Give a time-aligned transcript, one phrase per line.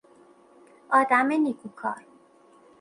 [0.91, 2.01] آدم نیکوکار